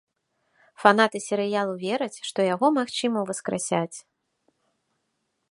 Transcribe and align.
Фанаты 0.83 1.19
серыялу 1.25 1.75
вераць, 1.83 2.21
што 2.31 2.39
яго, 2.53 2.67
магчыма, 2.79 3.17
уваскрасяць. 3.27 3.97